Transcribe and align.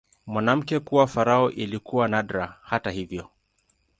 Mwanamke 0.27 0.79
kuwa 0.79 1.07
farao 1.07 1.51
ilikuwa 1.51 2.07
nadra, 2.07 2.57
hata 2.61 2.91
hivyo. 2.91 3.29